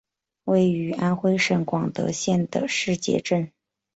[0.45, 3.51] 位于安徽省广德县的誓节镇。